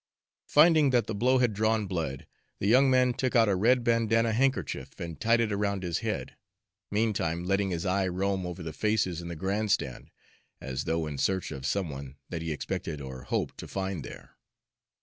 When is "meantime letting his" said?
6.89-7.85